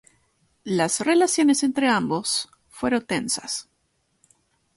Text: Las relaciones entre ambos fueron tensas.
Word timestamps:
Las 0.63 1.01
relaciones 1.01 1.61
entre 1.61 1.87
ambos 1.87 2.49
fueron 2.71 3.05
tensas. 3.05 3.69